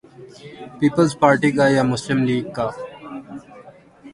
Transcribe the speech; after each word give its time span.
Peoples 0.77 1.11
Party 1.21 1.49
کا 1.57 1.65
یا 1.75 1.83
Muslim 1.91 2.19
League 2.27 2.45
کا؟ 2.55 2.67